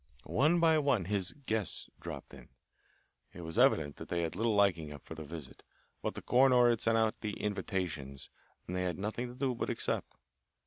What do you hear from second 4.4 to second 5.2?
liking for